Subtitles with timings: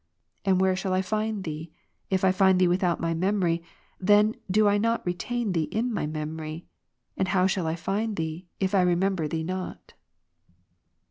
[0.45, 1.71] And where shall I find Thee?
[2.09, 3.61] If I find Thee without my memory,
[3.99, 6.65] then do I not retain Thee in my me mory.
[7.15, 9.93] And how shall I find Thee, if I remember Thee not?